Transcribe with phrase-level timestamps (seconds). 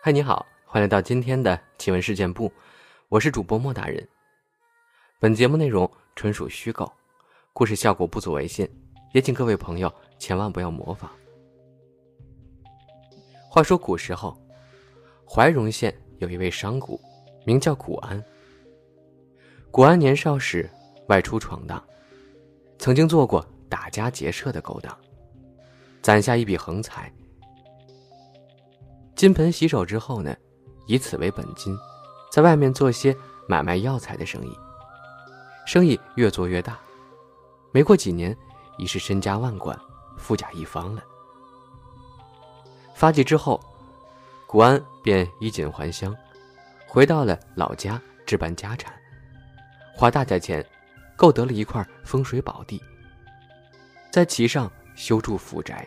[0.00, 2.52] 嗨，你好，欢迎来到今天的奇闻事件部，
[3.08, 4.06] 我是主播莫大人。
[5.18, 6.90] 本节目内容纯属虚构，
[7.52, 8.70] 故事效果不足为信，
[9.12, 11.10] 也请各位朋友千万不要模仿。
[13.50, 14.40] 话说古时候，
[15.28, 16.96] 怀荣县有一位商贾，
[17.44, 18.24] 名叫古安。
[19.72, 20.70] 古安年少时
[21.08, 21.82] 外出闯荡，
[22.78, 24.96] 曾经做过打家劫舍的勾当，
[26.00, 27.12] 攒下一笔横财。
[29.18, 30.32] 金盆洗手之后呢，
[30.86, 31.76] 以此为本金，
[32.30, 33.14] 在外面做些
[33.48, 34.56] 买卖药材的生意。
[35.66, 36.78] 生意越做越大，
[37.72, 38.34] 没过几年，
[38.76, 39.76] 已是身家万贯、
[40.16, 41.02] 富甲一方了。
[42.94, 43.60] 发迹之后，
[44.46, 46.16] 古安便衣锦还乡，
[46.86, 48.94] 回到了老家置办家产，
[49.96, 50.64] 花大价钱
[51.16, 52.80] 购得了一块风水宝地，
[54.12, 55.84] 在其上修筑府宅。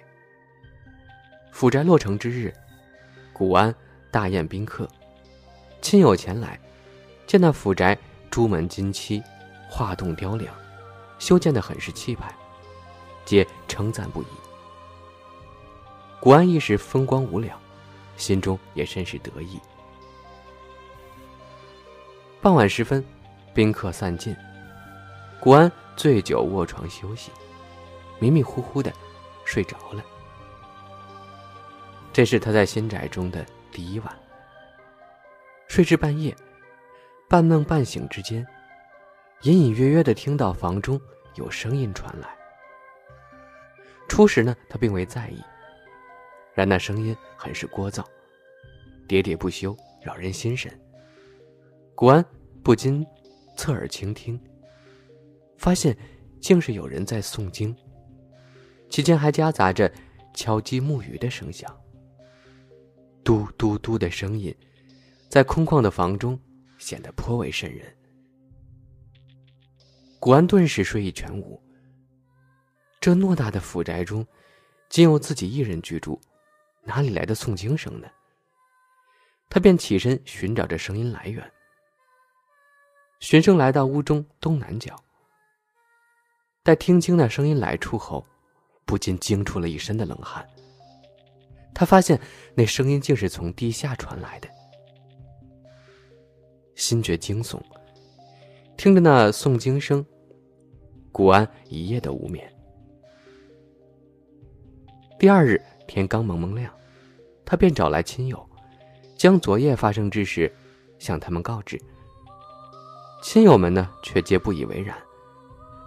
[1.54, 2.54] 府宅落成之日。
[3.34, 3.74] 古安
[4.12, 4.88] 大宴宾客，
[5.82, 6.60] 亲友前来，
[7.26, 7.98] 见那府宅
[8.30, 9.22] 朱门金漆，
[9.70, 10.54] 画栋雕梁，
[11.18, 12.34] 修建的很是气派，
[13.26, 14.28] 皆称赞不已。
[16.20, 17.58] 古安一时风光无两，
[18.16, 19.60] 心中也甚是得意。
[22.42, 23.04] 傍晚时分，
[23.54, 24.36] 宾客散尽，
[25.40, 27.32] 古安醉酒卧床休息，
[28.20, 28.94] 迷迷糊糊的
[29.46, 30.04] 睡着了。
[32.14, 34.20] 这是他在新宅中的第一晚。
[35.68, 36.36] 睡至半夜，
[37.30, 38.46] 半梦半醒之间，
[39.44, 41.00] 隐隐约约的听到房中
[41.36, 42.28] 有声音传来。
[44.10, 45.42] 初时呢，他并未在意，
[46.54, 48.04] 然那声音很是聒噪，
[49.08, 50.70] 喋喋不休，扰人心神。
[51.96, 52.26] 古安
[52.62, 53.08] 不禁
[53.56, 54.38] 侧耳倾听，
[55.58, 55.98] 发现
[56.42, 57.74] 竟是有人在诵经，
[58.90, 59.90] 其间还夹杂着
[60.34, 61.74] 敲击木鱼的声响。
[63.24, 64.56] 嘟嘟嘟的声音，
[65.30, 66.40] 在空旷的房中
[66.78, 67.96] 显得颇为瘆人。
[70.20, 71.62] 古安顿时睡意全无。
[73.00, 74.26] 这偌大的府宅中，
[74.90, 76.20] 仅有自己一人居住，
[76.84, 78.08] 哪里来的诵经声呢？
[79.50, 81.52] 他便起身寻找着声音来源。
[83.20, 84.96] 循声来到屋中东南角，
[86.64, 88.26] 待听清那声音来处后，
[88.86, 90.48] 不禁惊出了一身的冷汗。
[91.74, 92.20] 他发现
[92.54, 94.48] 那声音竟是从地下传来的，
[96.76, 97.60] 心觉惊悚。
[98.78, 100.06] 听着那诵经声，
[101.12, 102.52] 古安一夜的无眠。
[105.20, 106.74] 第二日天刚蒙蒙亮，
[107.46, 108.44] 他便找来亲友，
[109.16, 110.52] 将昨夜发生之事
[110.98, 111.80] 向他们告知。
[113.24, 114.98] 亲友们呢，却皆不以为然，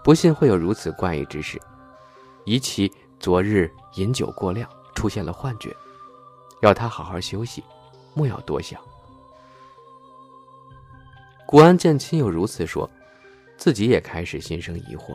[0.05, 1.61] 不信会有如此怪异之事，
[2.45, 4.71] 疑其昨日饮酒过量。
[4.95, 5.75] 出现了幻觉，
[6.63, 7.63] 要他好好休息，
[8.15, 8.81] 莫要多想。
[11.47, 12.89] 古安见亲友如此说，
[13.57, 15.15] 自己也开始心生疑惑。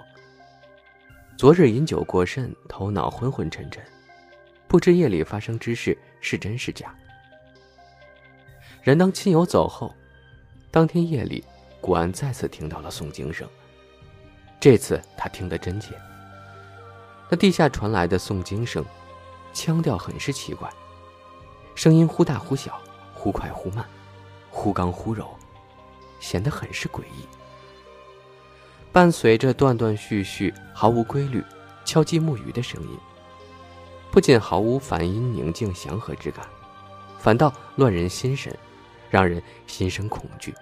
[1.37, 3.83] 昨日饮酒过甚，头脑昏昏沉沉，
[4.67, 6.93] 不知夜里发生之事是真是假。
[8.83, 9.93] 然当亲友走后，
[10.69, 11.43] 当天夜里，
[11.81, 13.47] 古安再次听到了诵经声，
[14.59, 15.95] 这次他听得真切。
[17.29, 18.85] 那地下传来的诵经声。
[19.53, 20.69] 腔调很是奇怪，
[21.75, 22.79] 声音忽大忽小，
[23.13, 23.85] 忽快忽慢，
[24.49, 25.29] 忽刚忽柔，
[26.19, 27.27] 显得很是诡异。
[28.91, 31.43] 伴随着断断续续、毫无规律、
[31.85, 32.97] 敲击木鱼的声音，
[34.11, 36.45] 不仅毫无梵音宁静祥和之感，
[37.19, 38.55] 反倒乱人心神，
[39.09, 40.53] 让人心生恐惧，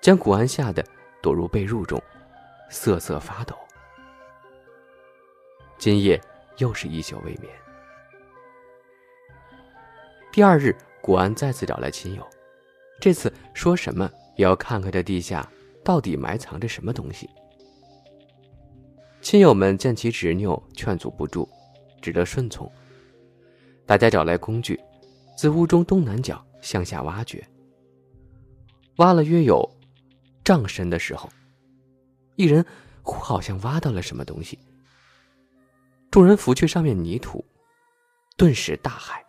[0.00, 0.84] 将古安吓得
[1.22, 2.02] 躲入被褥中，
[2.68, 3.56] 瑟瑟发抖。
[5.78, 6.20] 今夜
[6.58, 7.63] 又是一宿未眠。
[10.34, 12.28] 第二日，古安再次找来亲友，
[13.00, 15.48] 这次说什么也要看看这地下
[15.84, 17.30] 到底埋藏着什么东西。
[19.20, 21.48] 亲友们见其执拗，劝阻不住，
[22.02, 22.68] 只得顺从。
[23.86, 24.80] 大家找来工具，
[25.36, 27.46] 自屋中东南角向下挖掘。
[28.96, 29.64] 挖了约有
[30.42, 31.30] 丈深的时候，
[32.34, 32.66] 一人
[33.04, 34.58] 好像挖到了什么东西。
[36.10, 37.44] 众人拂去上面泥土，
[38.36, 39.23] 顿时大骇。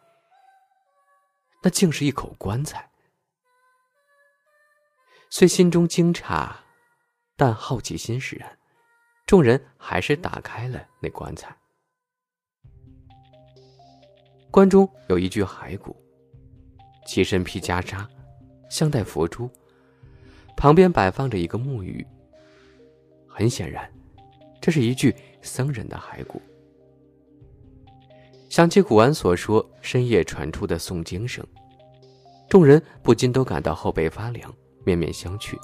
[1.66, 2.88] 那竟是一口棺材。
[5.32, 6.48] 虽心中惊诧，
[7.36, 8.60] 但好奇心使然，
[9.26, 11.58] 众人还是打开了那棺材。
[14.52, 15.96] 棺中有一具骸骨，
[17.08, 18.08] 其身披袈裟，
[18.70, 19.50] 镶戴佛珠，
[20.56, 22.06] 旁边摆放着一个木鱼。
[23.28, 23.92] 很显然，
[24.62, 26.40] 这是一具僧人的骸骨。
[28.56, 31.46] 想起古安所说深夜传出的诵经声，
[32.48, 34.50] 众人不禁都感到后背发凉，
[34.86, 35.58] 面面相觑，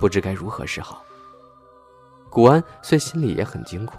[0.00, 1.04] 不知该如何是好。
[2.30, 3.98] 古安虽心里也很惊恐，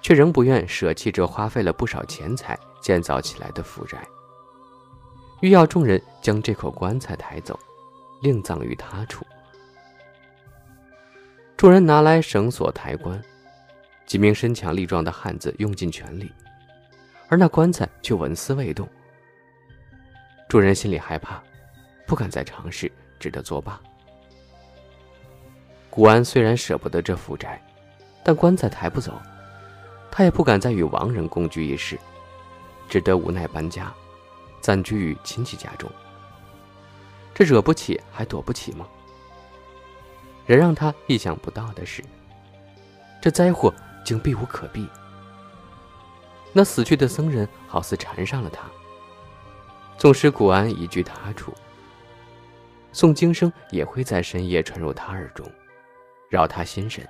[0.00, 4.08] 却仍不愿舍弃这花费了不少钱财建造起来的府宅，
[5.42, 7.60] 欲要众人将这口棺材抬走，
[8.22, 9.22] 另葬于他处。
[11.58, 13.22] 众人拿来绳索抬棺，
[14.06, 16.32] 几名身强力壮的汉子用尽全力，
[17.30, 18.86] 而那棺材却纹丝未动。
[20.48, 21.40] 众人心里害怕，
[22.04, 22.90] 不敢再尝试，
[23.20, 23.80] 只得作罢。
[25.88, 27.62] 古安虽然舍不得这府宅，
[28.24, 29.14] 但棺材抬不走，
[30.10, 31.96] 他也不敢再与亡人共居一室，
[32.88, 33.94] 只得无奈搬家，
[34.60, 35.88] 暂居于亲戚家中。
[37.32, 38.86] 这惹不起还躲不起吗？
[40.46, 42.02] 然让他意想不到的是，
[43.20, 43.72] 这灾祸
[44.04, 44.88] 竟避无可避。
[46.52, 48.68] 那死去的僧人好似缠上了他。
[49.96, 51.52] 纵使古安移居他处，
[52.92, 55.46] 诵经声也会在深夜传入他耳中，
[56.28, 57.06] 扰他心神，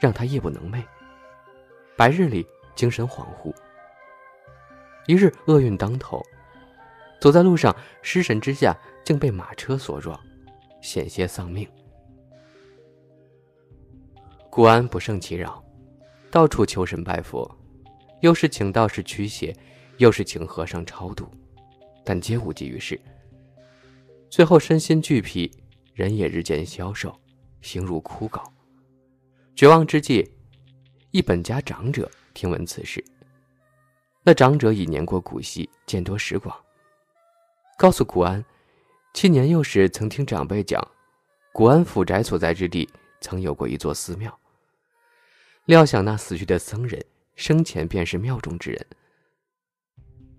[0.00, 0.82] 让他夜不能寐。
[1.96, 3.54] 白日里精神恍惚。
[5.06, 6.22] 一日厄运当头，
[7.20, 10.18] 走在路上失神之下，竟被马车所撞，
[10.80, 11.68] 险些丧命。
[14.48, 15.62] 古安不胜其扰，
[16.30, 17.48] 到处求神拜佛，
[18.22, 19.54] 又是请道士驱邪，
[19.98, 21.28] 又是请和尚超度，
[22.04, 22.98] 但皆无济于事。
[24.30, 25.50] 最后身心俱疲，
[25.92, 27.14] 人也日渐消瘦，
[27.60, 28.40] 形如枯槁。
[29.56, 30.30] 绝望之际，
[31.10, 33.04] 一本家长者听闻此事。
[34.22, 36.56] 那长者已年过古稀，见多识广，
[37.76, 38.42] 告诉古安，
[39.12, 40.80] 其年幼时曾听长辈讲，
[41.52, 42.88] 古安府宅所在之地
[43.20, 44.38] 曾有过一座寺庙。
[45.64, 47.04] 料想那死去的僧人
[47.34, 48.86] 生前便是庙中之人，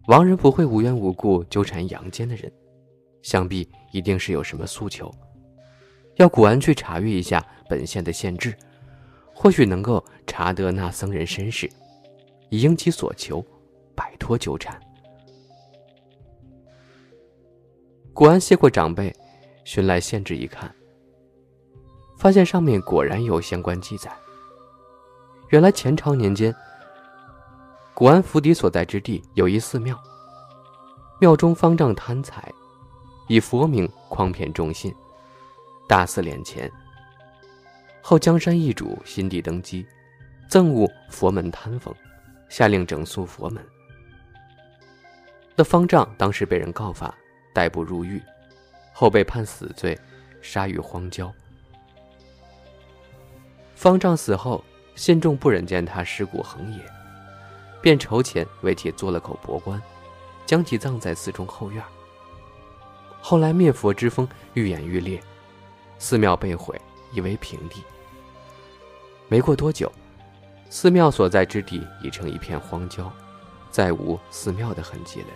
[0.07, 2.51] 亡人不会无缘无故纠缠阳间的人，
[3.21, 5.13] 想必一定是有什么诉求，
[6.15, 8.55] 要古安去查阅一下本县的县志，
[9.33, 11.69] 或许能够查得那僧人身世，
[12.49, 13.43] 以应其所求，
[13.95, 14.79] 摆脱纠缠。
[18.13, 19.11] 古安谢过长辈，
[19.65, 20.73] 寻来县志一看，
[22.19, 24.15] 发现上面果然有相关记载。
[25.49, 26.53] 原来前朝年间，
[27.95, 30.01] 古安府邸所在之地有一寺庙，
[31.19, 32.51] 庙中方丈贪财，
[33.27, 34.91] 以佛名诓骗众信，
[35.87, 36.71] 大肆敛钱。
[38.01, 39.85] 后江山易主，新帝登基，
[40.49, 41.93] 憎恶佛门贪风，
[42.49, 43.63] 下令整肃佛门。
[45.55, 47.13] 那方丈当时被人告发，
[47.53, 48.19] 逮捕入狱，
[48.91, 49.95] 后被判死罪，
[50.41, 51.31] 杀于荒郊。
[53.75, 54.63] 方丈死后。
[54.95, 56.79] 信众不忍见他尸骨横野，
[57.83, 59.79] 便筹钱为其做了口薄棺，
[60.45, 61.83] 将其葬在寺中后院。
[63.21, 65.21] 后来灭佛之风愈演愈烈，
[65.99, 66.79] 寺庙被毁，
[67.11, 67.83] 夷为平地。
[69.27, 69.91] 没过多久，
[70.69, 73.11] 寺庙所在之地已成一片荒郊，
[73.69, 75.27] 再无寺庙的痕迹了。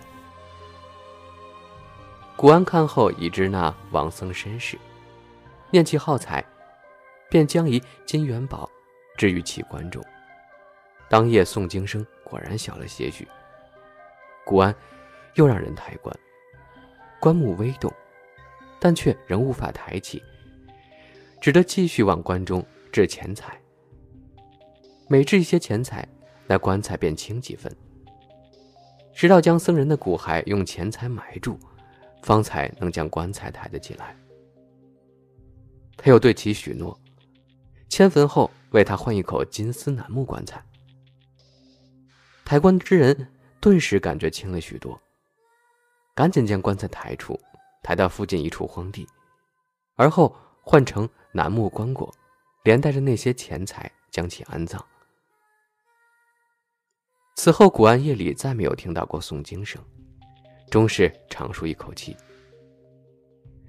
[2.38, 4.79] 古安看后已知那王僧身世，
[5.69, 6.42] 念其好财，
[7.30, 8.69] 便将一金元宝。
[9.18, 10.01] 置于其棺中，
[11.09, 13.28] 当夜诵经声果然小了些许。
[14.45, 14.73] 古安
[15.35, 16.18] 又让人抬棺，
[17.19, 17.92] 棺木微动，
[18.80, 20.21] 但却仍无法抬起，
[21.40, 23.59] 只得继续往棺中置钱财。
[25.07, 26.07] 每置一些钱财，
[26.45, 27.73] 那棺材便轻几分。
[29.14, 31.57] 直到将僧人的骨骸用钱财埋住，
[32.21, 34.16] 方才能将棺材抬得起来。
[35.95, 36.99] 他又对其许诺，
[37.90, 38.52] 迁坟后。
[38.71, 40.61] 为他换一口金丝楠木棺材，
[42.47, 43.27] 抬棺之人
[43.59, 44.97] 顿时感觉轻了许多，
[46.16, 47.37] 赶紧将棺材抬出，
[47.83, 49.06] 抬到附近一处荒地，
[49.97, 52.09] 而后换成楠木棺椁，
[52.63, 54.81] 连带着那些钱财将其安葬。
[57.35, 59.83] 此后，古安夜里再没有听到过诵经声，
[60.71, 62.16] 终是长舒一口气。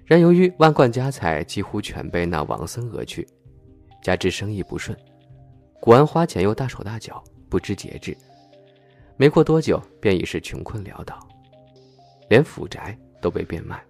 [0.06, 3.26] 然由于万贯家财几乎全被那王僧讹去。
[4.04, 4.96] 加之生意不顺，
[5.80, 7.20] 古安花钱又大手大脚，
[7.50, 8.16] 不知节制。
[9.20, 11.18] 没过多久，便已是穷困潦倒，
[12.30, 13.84] 连府宅都被变卖，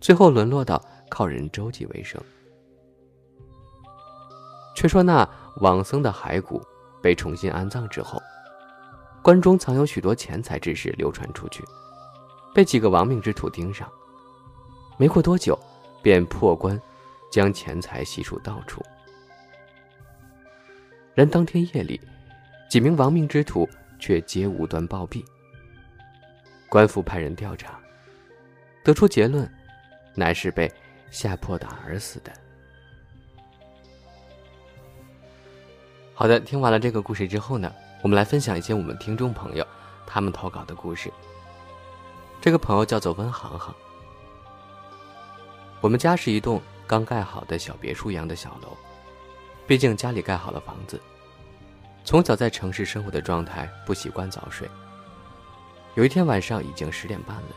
[0.00, 2.20] 最后沦落到靠人周济为生。
[4.74, 5.26] 却说那
[5.60, 6.60] 往僧的骸骨
[7.00, 8.20] 被重新安葬之后，
[9.22, 11.62] 关中藏有许多钱财之事流传出去，
[12.52, 13.88] 被几个亡命之徒盯上。
[14.98, 15.56] 没过多久，
[16.02, 16.80] 便破棺，
[17.30, 18.82] 将钱财悉数盗出。
[21.14, 22.00] 然当天夜里，
[22.68, 23.68] 几名亡命之徒
[24.04, 25.24] 却皆无端暴毙。
[26.68, 27.80] 官府派人调查，
[28.84, 29.50] 得出结论，
[30.14, 30.70] 乃是被
[31.10, 32.30] 吓破胆而死的。
[36.12, 39.66] 好的，听完了这个故事之后呢，我们来分享一些我们听众朋友
[40.06, 41.10] 他们投稿的故事。
[42.42, 43.74] 这个朋友叫做温航航。
[45.80, 48.76] 我们家是一栋刚盖好的小别墅一样的小楼，
[49.66, 51.00] 毕竟家里盖好了房子。
[52.04, 54.68] 从小在城市生活的状态，不习惯早睡。
[55.94, 57.48] 有一天晚上已经十点半了，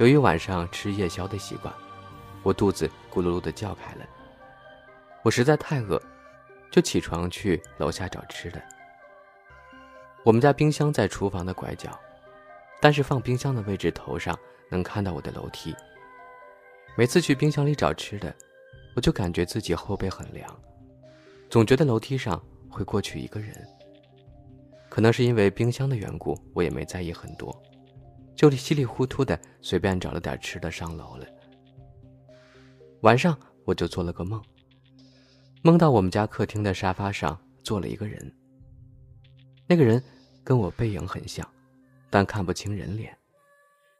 [0.00, 1.72] 由于晚上吃夜宵的习惯，
[2.42, 4.04] 我肚子咕噜噜的叫开了。
[5.22, 6.02] 我实在太饿，
[6.68, 8.60] 就起床去楼下找吃的。
[10.24, 11.96] 我们家冰箱在厨房的拐角，
[12.80, 14.36] 但是放冰箱的位置头上
[14.68, 15.74] 能看到我的楼梯。
[16.96, 18.34] 每次去冰箱里找吃的，
[18.96, 20.60] 我就感觉自己后背很凉，
[21.48, 22.42] 总觉得楼梯上
[22.74, 23.56] 会过去一个人。
[24.88, 27.54] 可能是因为冰箱的缘故，我也没在意很多，
[28.34, 31.26] 就稀里糊涂的随便找了点吃的上楼了。
[33.02, 34.42] 晚上我就做了个梦，
[35.62, 38.32] 梦到我们家客厅的沙发上坐了一个人。
[39.66, 40.02] 那个人
[40.42, 41.48] 跟我背影很像，
[42.10, 43.16] 但看不清人脸，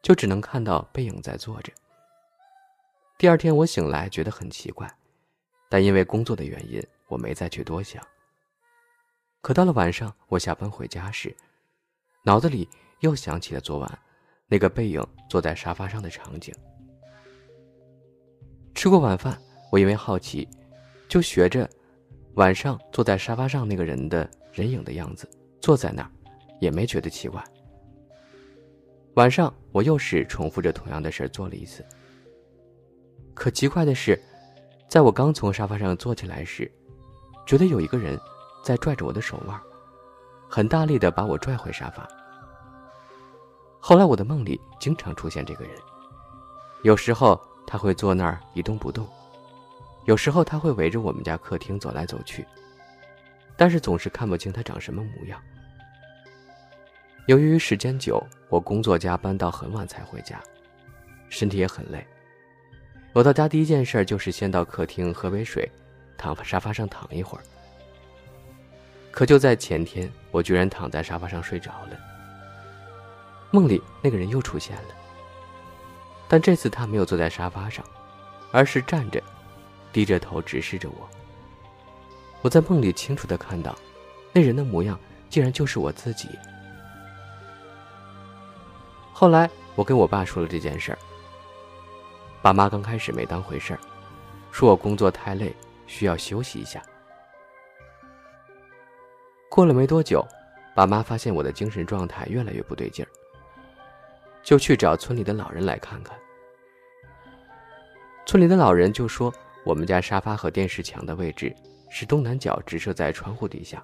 [0.01, 1.71] 就只能看到背影在坐着。
[3.17, 4.89] 第二天我醒来觉得很奇怪，
[5.69, 8.01] 但因为工作的原因，我没再去多想。
[9.45, 11.31] 可到了晚上，我下班回家时，
[12.23, 12.67] 脑子里
[13.01, 13.99] 又想起了昨晚
[14.47, 14.99] 那个背影
[15.29, 16.51] 坐在沙发上的场景。
[18.73, 19.39] 吃过晚饭，
[19.71, 20.49] 我因为好奇，
[21.07, 21.69] 就学着
[22.33, 25.29] 晚上坐在沙发上那个人的人影的样子
[25.61, 26.09] 坐在那儿，
[26.59, 27.43] 也没觉得奇怪。
[29.13, 31.85] 晚上我又是重复着同样的事做了一次。
[33.35, 34.19] 可奇怪的是，
[34.89, 36.71] 在我刚从沙发上坐起来时，
[37.45, 38.19] 觉得有一个人
[38.65, 39.61] 在拽着我的手腕，
[40.49, 42.07] 很大力的把我拽回沙发。
[43.79, 45.75] 后来我的梦里经常出现这个人，
[46.81, 49.07] 有时候他会坐那儿一动不动，
[50.05, 52.43] 有时候他会围着我们家客厅走来走去，
[53.55, 55.39] 但是总是看不清他长什么模样。
[57.27, 58.19] 由于时间久，
[58.49, 60.41] 我工作加班到很晚才回家，
[61.29, 62.03] 身体也很累。
[63.13, 65.71] 我到家第一件事就是先到客厅喝杯水，
[66.17, 67.43] 躺沙发上躺一会儿。
[69.15, 71.97] 可就在前天，我居然躺在沙发上睡着了。
[73.49, 74.89] 梦里那个人又出现了，
[76.27, 77.83] 但这次他没有坐在沙发上，
[78.51, 79.23] 而是站着，
[79.93, 81.09] 低着头直视着我。
[82.41, 83.73] 我在梦里清楚的看到，
[84.33, 86.27] 那人的模样竟然就是我自己。
[89.13, 90.97] 后来我跟我爸说了这件事儿。
[92.41, 93.79] 爸妈刚开始没当回事儿，
[94.51, 95.55] 说我工作太累，
[95.87, 96.83] 需要休息一下。
[99.55, 100.21] 过了没多久，
[100.75, 103.07] 爸妈发现我的精神状态越来越不对劲儿，
[104.43, 106.19] 就去找村里的老人来看看。
[108.25, 109.33] 村里的老人就说，
[109.63, 111.55] 我们家沙发和电视墙的位置
[111.89, 113.81] 是东南角，直射在窗户底下，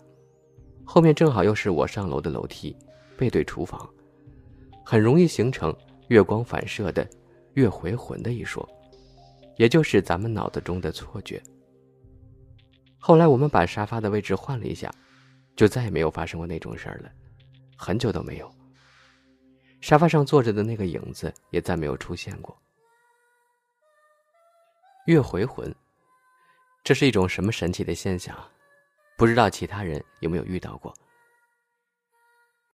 [0.83, 2.75] 后面正好又是我上楼的楼梯，
[3.15, 3.89] 背对厨房，
[4.83, 5.73] 很容易形成
[6.09, 7.07] 月光反射的。
[7.53, 8.67] 月回魂的一说，
[9.55, 11.41] 也就是咱们脑子中的错觉。
[12.99, 14.93] 后来我们把沙发的位置换了一下，
[15.55, 17.11] 就再也没有发生过那种事儿了，
[17.75, 18.51] 很久都没有。
[19.79, 22.55] 沙发上坐着的那个影子也再没有出现过。
[25.07, 25.73] 月回魂，
[26.83, 28.37] 这是一种什么神奇的现象？
[29.17, 30.93] 不知道其他人有没有遇到过？